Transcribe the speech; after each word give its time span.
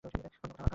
অন্য 0.03 0.27
কোনও 0.33 0.53
আঘাত? 0.55 0.69